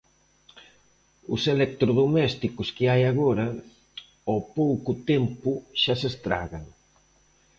[1.33, 3.47] Os electrodomésticos que hai agora,
[4.29, 6.65] ao pouco tempo xa se estragan.